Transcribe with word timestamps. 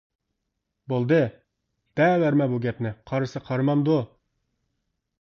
-بولدى، 0.93 1.19
دەۋەرمە 2.01 2.49
بۇ 2.55 2.59
گەپنى 2.67 2.97
قارىسا 3.13 3.47
قارىمامدۇ. 3.51 4.03